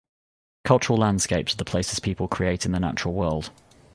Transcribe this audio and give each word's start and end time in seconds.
Cultural 0.63 0.97
landscapes 0.97 1.53
are 1.53 1.57
the 1.57 1.63
places 1.63 1.99
people 1.99 2.27
create 2.27 2.65
in 2.65 2.71
the 2.71 2.79
natural 2.79 3.13
world. 3.13 3.51